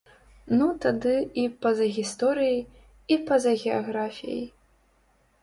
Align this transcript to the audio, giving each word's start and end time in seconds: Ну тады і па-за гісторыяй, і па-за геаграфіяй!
Ну 0.59 0.69
тады 0.85 1.11
і 1.41 1.43
па-за 1.65 1.87
гісторыяй, 1.97 2.59
і 3.15 3.19
па-за 3.29 3.51
геаграфіяй! 3.63 4.43